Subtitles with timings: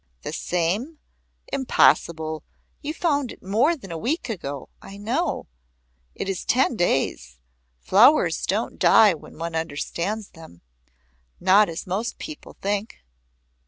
[0.23, 0.97] "The same?
[1.53, 2.41] Impossible.
[2.81, 5.45] You found it more than a week ago." "I know.
[6.15, 7.37] It is ten days.
[7.77, 10.61] Flowers don't die when one understands them
[11.39, 13.03] not as most people think."